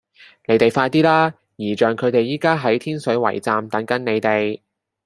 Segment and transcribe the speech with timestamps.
[0.47, 1.31] 你哋快啲啦!
[1.57, 4.59] 姨丈佢哋而家喺天水圍站等緊你哋